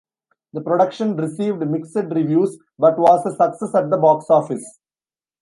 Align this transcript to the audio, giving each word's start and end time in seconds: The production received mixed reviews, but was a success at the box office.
The 0.53 0.61
production 0.61 1.15
received 1.15 1.59
mixed 1.59 1.93
reviews, 1.95 2.57
but 2.79 2.97
was 2.97 3.23
a 3.23 3.35
success 3.35 3.75
at 3.75 3.91
the 3.91 3.97
box 3.97 4.31
office. 4.31 4.79